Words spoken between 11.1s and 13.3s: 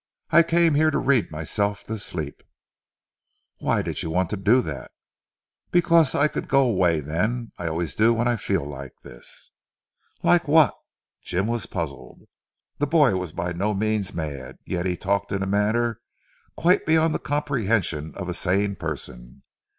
Jim was puzzled. The boy